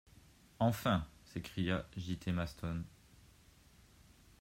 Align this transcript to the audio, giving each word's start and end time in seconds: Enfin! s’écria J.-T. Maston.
Enfin! 0.57 1.05
s’écria 1.25 1.87
J.-T. 1.95 2.31
Maston. 2.31 2.83